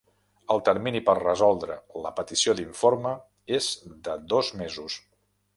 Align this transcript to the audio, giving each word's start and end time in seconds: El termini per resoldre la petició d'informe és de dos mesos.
El 0.53 0.61
termini 0.69 1.01
per 1.09 1.13
resoldre 1.19 1.75
la 2.07 2.13
petició 2.21 2.57
d'informe 2.61 3.15
és 3.61 3.71
de 4.09 4.21
dos 4.35 4.55
mesos. 4.65 4.99